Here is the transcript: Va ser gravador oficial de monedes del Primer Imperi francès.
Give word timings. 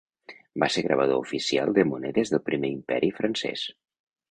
Va 0.63 0.69
ser 0.75 0.83
gravador 0.85 1.21
oficial 1.25 1.75
de 1.79 1.85
monedes 1.91 2.33
del 2.33 2.43
Primer 2.49 2.73
Imperi 2.79 3.13
francès. 3.21 3.71